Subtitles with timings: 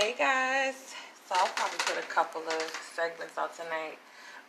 [0.00, 0.94] Hey guys,
[1.28, 2.62] so I'll probably put a couple of
[2.94, 3.98] segments out tonight,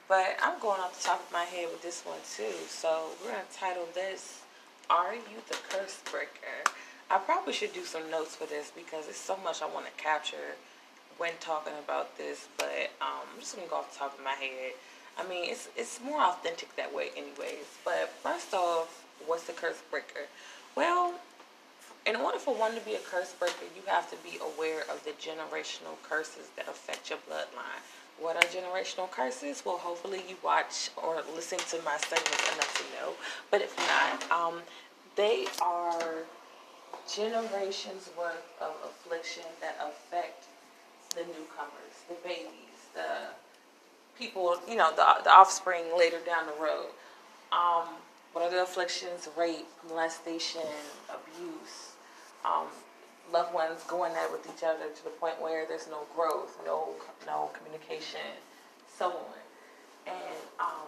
[0.08, 2.55] but I'm going off the top of my head with this one too.
[2.70, 4.43] So we're gonna title this
[4.89, 6.63] "Are You the Curse Breaker?"
[7.09, 9.91] I probably should do some notes for this because it's so much I want to
[10.02, 10.55] capture
[11.18, 12.47] when talking about this.
[12.55, 14.71] But um, I'm just gonna go off the top of my head.
[15.18, 17.68] I mean, it's it's more authentic that way, anyways.
[17.83, 20.27] But first off, what's the curse breaker?
[20.75, 21.15] Well,
[22.05, 25.04] in order for one to be a curse breaker, you have to be aware of
[25.04, 27.81] the generational curses that affect your bloodline.
[28.20, 29.63] What are generational curses?
[29.66, 33.13] Well, hopefully you watch or listen to my segments enough to know.
[33.49, 34.62] But if not, um,
[35.16, 36.23] they are
[37.12, 40.45] generations worth of affliction that affect
[41.15, 43.34] the newcomers, the babies, the
[44.18, 46.88] people, you know, the, the offspring later down the road.
[47.52, 47.88] Um,
[48.34, 49.27] what are the afflictions?
[49.38, 50.62] Rape, molestation,
[51.09, 51.91] abuse,
[52.45, 52.68] um,
[53.31, 56.90] loved ones going at with each other to the point where there's no growth, no
[57.26, 58.21] no communication,
[58.98, 59.40] so on.
[60.07, 60.88] And um,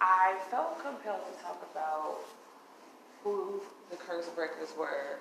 [0.00, 2.18] I felt compelled to talk about
[3.22, 5.18] who the curse breakers were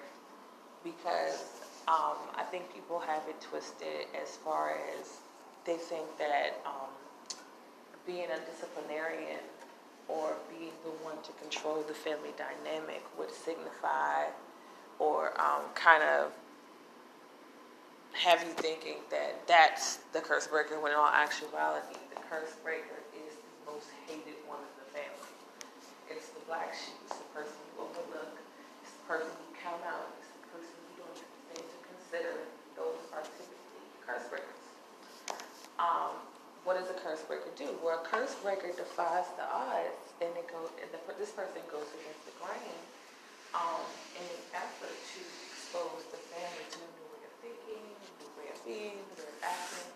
[0.83, 1.43] because
[1.87, 5.17] um, I think people have it twisted as far as
[5.65, 6.89] they think that um,
[8.05, 9.39] being a disciplinarian
[10.09, 14.25] or being the one to control the family dynamic would signify
[14.97, 16.33] or um, kind of
[18.13, 22.99] have you thinking that that's the curse breaker when in all actuality the curse breaker
[23.13, 25.33] is the most hated one of the family.
[26.09, 28.33] It's the black sheep, it's the person you overlook,
[28.81, 31.21] it's the person you count out, it's the person you don't
[31.53, 32.33] think to consider.
[32.73, 34.61] Those are typically curse breakers.
[35.77, 36.17] Um,
[36.69, 37.65] what does a curse breaker do?
[37.81, 40.69] Well, a curse breaker defies the odds, and it goes.
[40.77, 42.77] and the, this person goes against the grain
[43.57, 43.81] um,
[44.13, 48.31] in an effort to expose the family to a new way of thinking, a new
[48.37, 49.89] way of being, new way of acting.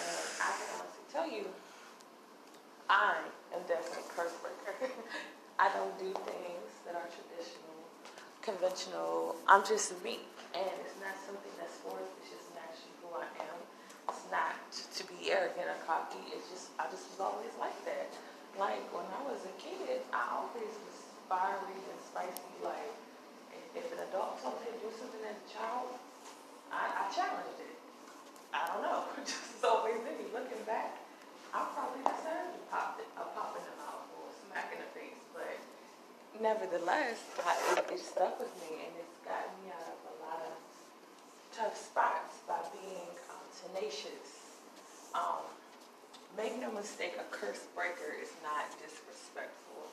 [0.00, 1.44] And I can honestly tell you,
[2.88, 3.20] I
[3.52, 4.72] am definitely a curse breaker.
[5.60, 7.76] I don't do things that are traditional,
[8.40, 9.36] conventional.
[9.44, 10.24] I'm just me,
[10.56, 12.08] and it's not something that's forced.
[12.24, 13.60] It's just naturally who I am
[14.10, 16.22] it's not to be arrogant or cocky.
[16.30, 18.14] It's just I just was always like that.
[18.54, 22.54] Like when I was a kid, I always was fiery and spicy.
[22.62, 22.94] Like
[23.50, 25.98] if, if an adult told me to do something as a child,
[26.70, 27.74] I, I challenged it.
[28.54, 29.02] I don't know.
[29.26, 30.30] just always me.
[30.30, 30.94] Looking back,
[31.50, 34.90] I probably deserved a pop, a pop in the mouth or a smack in the
[34.94, 35.58] face, but
[36.38, 40.38] nevertheless, I, it, it stuck with me and it's gotten me out of a lot
[40.54, 40.54] of
[41.50, 43.10] tough spots by being
[43.58, 44.54] tenacious.
[45.18, 45.42] Um,
[46.36, 49.90] make no mistake, a curse breaker is not disrespectful.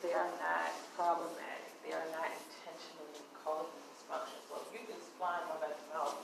[0.00, 1.72] They are not problematic.
[1.84, 4.40] They are not intentionally causing dysfunction.
[4.48, 6.16] So if you just flying at the mouth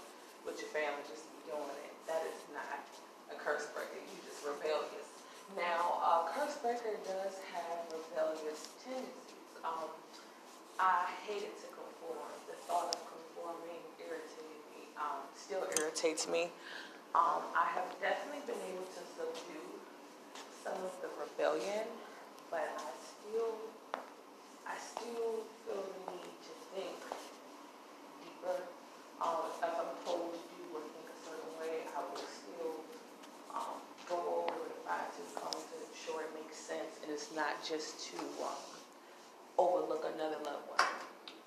[0.44, 2.80] with your family, just doing it, that is not
[3.32, 3.96] a curse breaker.
[3.96, 5.08] You're just rebellious.
[5.56, 9.40] Now, a curse breaker does have rebellious tendencies.
[9.64, 9.90] Um,
[10.78, 12.32] I hated to conform.
[12.48, 14.88] The thought of conforming irritated me.
[14.96, 16.48] Um, still irritates me.
[17.12, 19.02] Um, I have definitely been able to
[20.64, 21.88] some of the rebellion,
[22.50, 23.56] but I still,
[24.68, 27.00] I still feel the need to think
[28.20, 28.60] deeper.
[29.24, 32.76] Um, if I'm told to do or think a certain way, I will still
[33.56, 37.60] um, go over the five to come to sure it makes sense and it's not
[37.64, 38.60] just to um,
[39.56, 40.88] overlook another loved one.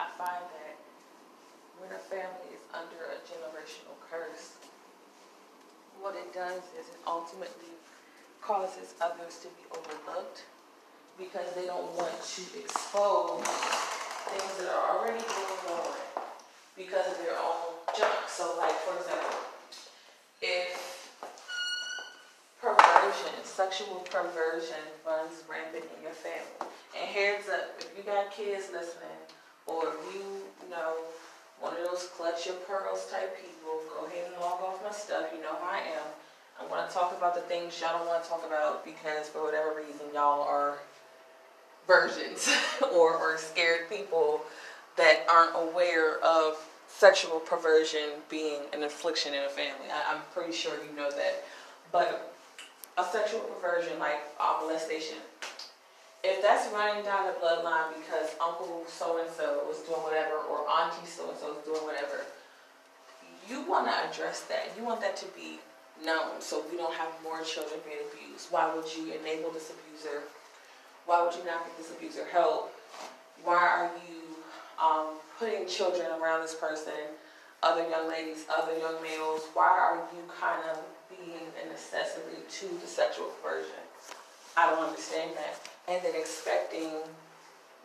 [0.02, 0.76] I find that
[1.78, 4.58] when a family is under a generational curse,
[6.02, 7.74] what it does is it ultimately
[8.46, 10.44] causes others to be overlooked
[11.18, 13.44] because they don't want to expose
[14.28, 15.94] things that are already going on
[16.76, 18.28] because of their own junk.
[18.28, 19.40] So, like, for example,
[20.42, 21.14] if
[22.60, 28.70] perversion, sexual perversion runs rampant in your family, and heads up, if you got kids
[28.72, 29.20] listening,
[29.68, 30.22] or if you,
[30.64, 30.96] you know,
[31.60, 33.80] one of those clutch your pearls type people.
[33.88, 35.32] Go ahead and log off my stuff.
[35.34, 36.08] You know how I am.
[36.60, 39.44] I want to talk about the things y'all don't want to talk about because for
[39.44, 40.80] whatever reason y'all are
[41.88, 42.50] virgins
[42.94, 44.42] or, or scared people
[44.98, 46.56] that aren't aware of
[46.88, 49.88] sexual perversion being an affliction in a family.
[49.92, 51.44] I, am pretty sure you know that.
[51.92, 52.34] But
[52.98, 55.18] a sexual perversion like molestation
[56.24, 60.64] if that's running down the bloodline because uncle so and so was doing whatever or
[60.70, 62.24] auntie so and so is doing whatever,
[63.50, 64.72] you want to address that.
[64.78, 65.60] You want that to be
[66.06, 68.48] known so we don't have more children being abused.
[68.52, 70.24] Why would you enable this abuser?
[71.06, 72.74] Why would you not give this abuser help?
[73.44, 74.24] Why are you
[74.84, 76.94] um, putting children around this person
[77.64, 80.80] other young ladies, other young males, why are you kind of
[81.10, 83.80] being an accessory to the sexual perversion?
[84.58, 85.60] I don't understand that.
[85.88, 86.92] And then expecting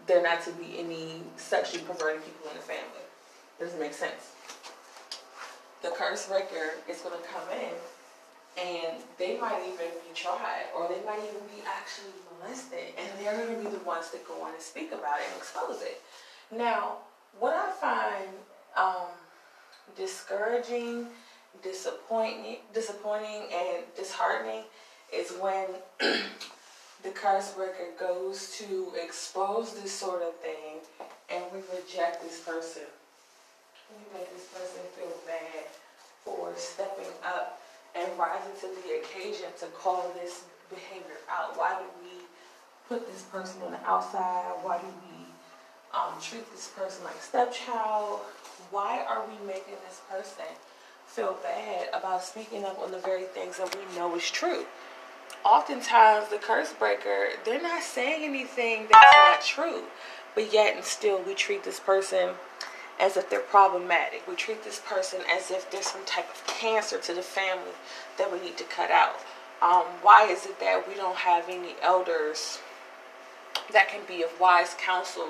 [0.07, 3.07] there not to be any sexually perverted people in the family.
[3.61, 4.35] Doesn't make sense.
[5.83, 7.75] The curse breaker is going to come in
[8.59, 13.37] and they might even be tried or they might even be actually molested and they're
[13.37, 16.03] going to be the ones that go on and speak about it and expose it.
[16.51, 16.99] Now,
[17.39, 18.29] what I find
[18.77, 19.09] um,
[19.97, 21.07] discouraging,
[21.63, 24.63] disappointing, disappointing, and disheartening
[25.15, 25.67] is when
[27.03, 30.81] the curse breaker goes to expose this sort of thing
[31.31, 32.83] and we reject this person.
[33.91, 35.65] We make this person feel bad
[36.25, 37.61] for stepping up
[38.17, 41.57] rising to the occasion to call this behavior out.
[41.57, 42.25] Why do we
[42.89, 44.55] put this person on the outside?
[44.63, 45.27] Why do we
[45.95, 48.21] um, treat this person like a stepchild?
[48.71, 50.45] Why are we making this person
[51.07, 54.65] feel bad about speaking up on the very things that we know is true?
[55.45, 59.85] Oftentimes, the curse breaker, they're not saying anything that's not true,
[60.35, 62.31] but yet and still we treat this person
[63.01, 64.27] as if they're problematic.
[64.27, 67.73] We treat this person as if there's some type of cancer to the family
[68.17, 69.17] that we need to cut out.
[69.63, 72.59] Um, why is it that we don't have any elders
[73.73, 75.29] that can be of wise counsel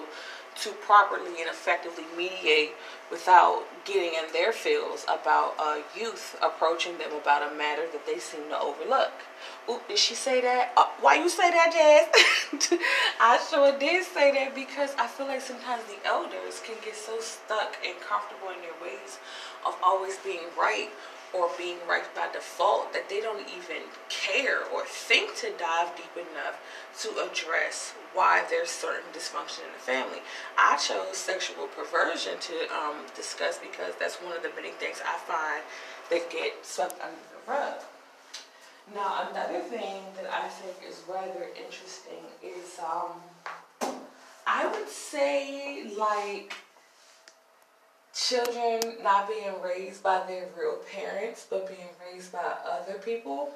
[0.62, 2.72] to properly and effectively mediate
[3.10, 8.18] without getting in their feels about a youth approaching them about a matter that they
[8.18, 9.12] seem to overlook.
[9.70, 10.72] Oop, did she say that?
[10.76, 12.80] Uh, why you say that, Jazz?
[13.20, 17.20] I sure did say that because I feel like sometimes the elders can get so
[17.20, 19.18] stuck and comfortable in their ways
[19.66, 20.90] of always being right
[21.34, 26.12] or being right by default that they don't even care or think to dive deep
[26.16, 26.60] enough
[27.00, 30.18] to address why there's certain dysfunction in the family.
[30.56, 35.18] I chose sexual perversion to um, discuss because that's one of the many things I
[35.18, 35.62] find
[36.10, 37.74] that get swept under the rug.
[38.94, 43.92] Now, another thing that I think is rather interesting is um,
[44.46, 46.54] I would say like
[48.18, 53.50] children not being raised by their real parents, but being raised by other people.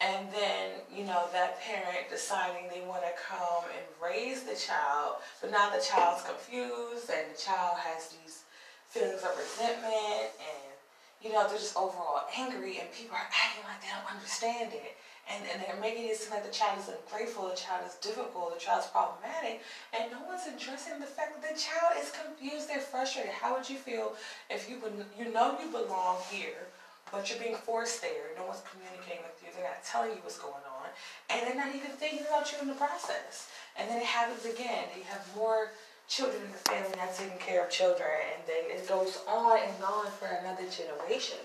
[0.00, 5.16] And then, you know, that parent deciding they want to come and raise the child,
[5.40, 8.44] but now the child's confused and the child has these
[8.88, 10.72] feelings of resentment and,
[11.20, 14.96] you know, they're just overall angry and people are acting like they don't understand it
[15.30, 18.54] and, and they're making it seem like the child is ungrateful, the child is difficult,
[18.54, 19.62] the child is problematic,
[19.94, 23.32] and no one's addressing the fact that the child is confused, they're frustrated.
[23.32, 24.14] How would you feel
[24.50, 24.82] if you
[25.18, 26.66] you know you belong here,
[27.12, 28.34] but you're being forced there?
[28.36, 29.48] No one's communicating with you.
[29.54, 30.88] They're not telling you what's going on,
[31.30, 33.50] and they're not even thinking about you in the process.
[33.78, 34.90] And then it happens again.
[34.96, 35.70] You have more
[36.08, 39.84] children in the family not taking care of children, and then it goes on and
[39.84, 41.38] on for another generation.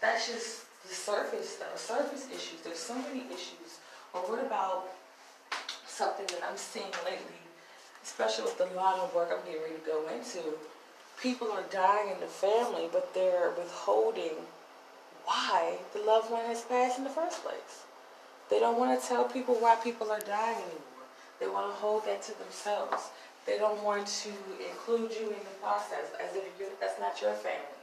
[0.00, 2.60] That's just the surface stuff, surface issues.
[2.62, 3.80] There's so many issues.
[4.12, 4.88] Or what about
[5.86, 7.42] something that I'm seeing lately,
[8.02, 10.58] especially with the line of work I'm getting ready to go into?
[11.20, 14.36] People are dying in the family, but they're withholding
[15.24, 17.84] why the loved one has passed in the first place.
[18.50, 21.08] They don't want to tell people why people are dying anymore.
[21.40, 23.10] They want to hold that to themselves.
[23.46, 24.30] They don't want to
[24.70, 27.73] include you in the process as if that's not your family.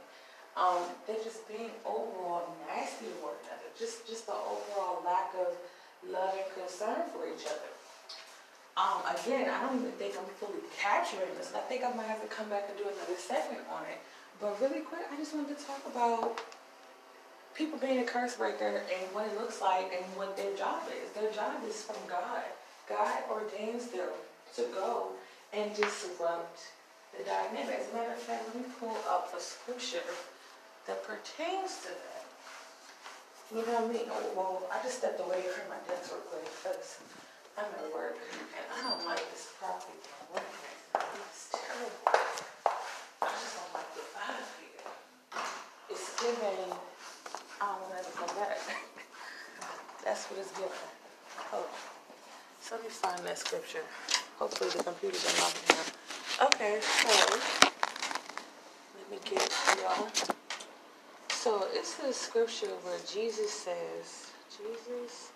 [0.56, 3.68] Um, they're just being overall nasty to one another.
[3.78, 5.56] Just just the overall lack of
[6.04, 7.72] love and concern for each other.
[8.76, 11.52] Um, again, I don't even think I'm fully capturing this.
[11.54, 14.00] I think I might have to come back and do another segment on it.
[14.40, 16.40] But really quick, I just wanted to talk about
[17.54, 21.12] people being a curse breaker and what it looks like and what their job is.
[21.12, 22.44] Their job is from God.
[22.88, 24.08] God ordains them
[24.56, 25.12] to go
[25.52, 26.72] and disrupt
[27.16, 27.76] the dynamic.
[27.78, 30.02] As a matter of fact, let me pull up a scripture
[30.86, 32.24] that pertains to that.
[33.54, 34.06] You know what I mean?
[34.08, 36.98] Oh, well, I just stepped away from my desk real quick because
[37.60, 40.72] I'm at work and I don't like this property I'm working.
[41.28, 42.00] It's terrible.
[43.20, 44.88] I just don't like the vibe here.
[45.92, 46.72] It's giving,
[47.60, 48.56] I don't want to ever come back.
[50.04, 50.88] That's what it's giving.
[51.52, 51.76] Hold on.
[52.64, 53.84] So let me find that scripture.
[54.38, 56.46] Hopefully the computer's unlocking now.
[56.48, 57.36] Okay, so
[58.96, 60.31] let me get y'all.
[61.42, 65.32] So it's a scripture where Jesus says, Jesus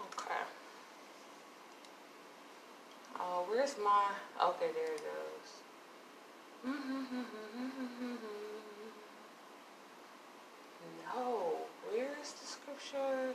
[0.00, 0.42] Okay.
[3.20, 4.06] Oh, where's my?
[4.42, 6.74] Okay, there it goes.
[11.14, 11.52] No,
[11.88, 13.32] where is the scripture?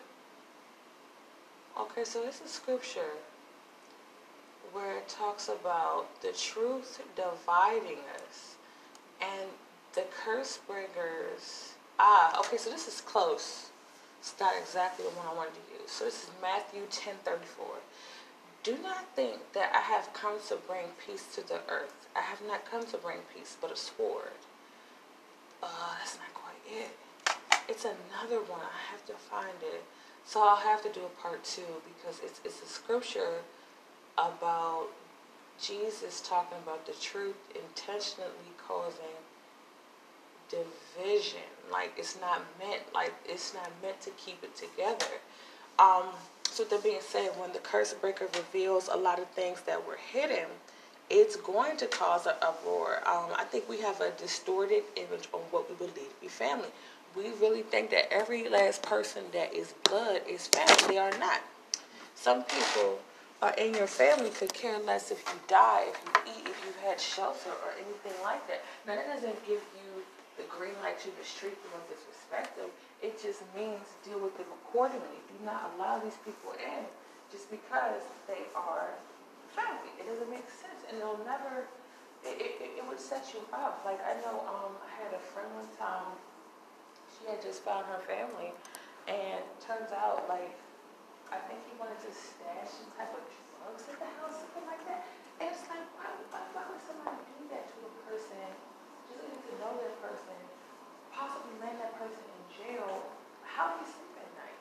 [1.79, 3.13] Okay, so it's a scripture
[4.73, 8.55] where it talks about the truth dividing us
[9.21, 9.49] and
[9.93, 11.73] the curse breakers.
[11.99, 13.69] Ah, okay, so this is close.
[14.19, 15.91] It's not exactly the one I wanted to use.
[15.91, 17.65] So this is Matthew 10 34.
[18.63, 22.07] Do not think that I have come to bring peace to the earth.
[22.15, 24.39] I have not come to bring peace, but a sword.
[25.61, 26.95] Uh, that's not quite it.
[27.69, 28.61] It's another one.
[28.61, 29.83] I have to find it.
[30.25, 33.43] So I'll have to do a part two because it's it's a scripture
[34.17, 34.87] about
[35.61, 39.17] Jesus talking about the truth intentionally causing
[40.49, 41.39] division.
[41.71, 45.19] Like it's not meant like it's not meant to keep it together.
[45.79, 46.09] Um,
[46.49, 49.97] so that being said, when the curse breaker reveals a lot of things that were
[50.11, 50.45] hidden,
[51.09, 52.97] it's going to cause an uproar.
[53.07, 56.69] Um, I think we have a distorted image on what we believe to be family
[57.15, 60.95] we really think that every last person that is blood is family.
[60.95, 61.41] They are not.
[62.15, 62.99] Some people
[63.43, 66.79] are in your family could care less if you die, if you eat, if you've
[66.79, 68.63] had shelter or anything like that.
[68.87, 69.91] Now that doesn't give you
[70.39, 72.71] the green light to mistreat them or disrespect them.
[73.03, 75.19] It just means deal with them accordingly.
[75.27, 76.87] Do not allow these people in
[77.35, 78.95] just because they are
[79.51, 79.91] family.
[79.99, 81.67] It doesn't make sense, and it'll never.
[82.23, 83.83] It, it, it would set you up.
[83.83, 86.15] Like I know, um, I had a friend one time
[87.11, 88.55] she had just found her family,
[89.11, 90.55] and turns out like
[91.33, 94.85] I think he wanted to stash some type of drugs in the house, something like
[94.85, 95.01] that.
[95.41, 98.45] And it's like, why, why, why would somebody do that to a person?
[99.09, 100.37] Just getting to know that person,
[101.09, 103.01] possibly land that person in jail.
[103.47, 104.59] How do you sleep at night?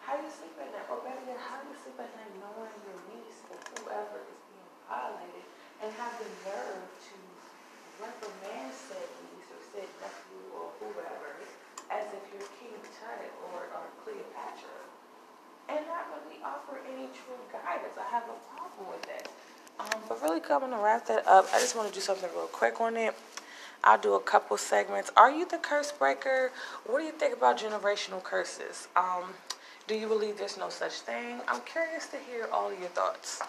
[0.00, 0.88] How do you sleep at night?
[0.88, 4.40] Or better yet, how do you sleep at night knowing your niece or whoever is
[4.48, 5.44] being violated
[5.84, 7.14] and have the nerve to
[8.02, 11.38] reprimand said niece or said nephew or whoever
[11.94, 13.22] as if you're King Tut
[13.54, 14.82] or, or Cleopatra
[15.70, 17.94] and not really offer any true guidance.
[17.94, 19.30] I have a problem with that.
[19.78, 22.46] Um, but really coming to wrap that up, I just want to do something real
[22.46, 23.14] quick on it.
[23.84, 25.12] I'll do a couple segments.
[25.16, 26.50] Are you the curse breaker?
[26.86, 28.88] What do you think about generational curses?
[28.96, 29.34] Um,
[29.86, 31.40] do you believe there's no such thing?
[31.46, 33.40] I'm curious to hear all your thoughts.